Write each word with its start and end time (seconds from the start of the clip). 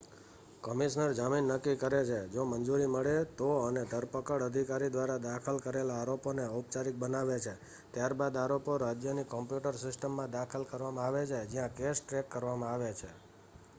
commissioner 0.63 1.11
જામીન 1.13 1.49
નક્કી 1.49 1.79
કરે 1.81 1.99
છે 2.05 2.19
જો 2.29 2.41
મંજૂરી 2.47 2.87
મળે 2.87 3.17
તો 3.35 3.49
અને 3.65 3.83
ધરપકડ 3.85 4.45
અધિકારી 4.45 4.89
દ્વારા 4.91 5.17
દાખલ 5.21 5.57
કરેલા 5.59 5.97
આરોપોને 5.97 6.43
ઔપચારિક 6.49 6.95
બનાવે 6.95 7.37
છે 7.39 7.53
ત્યારબાદ 7.91 8.35
આરોપો 8.37 8.71
રાજ્યની 8.77 9.31
કોમ્પ્યુટર 9.31 9.75
સિસ્ટમમાં 9.77 10.33
દાખલ 10.33 10.63
કરવામાં 10.65 11.05
આવે 11.05 11.21
છે 11.25 11.39
જ્યાં 11.47 11.75
કેસ 11.77 11.97
ટ્રેક 11.99 12.25
કરવામાં 12.29 12.71
આવે 12.71 12.91
છે 12.93 13.09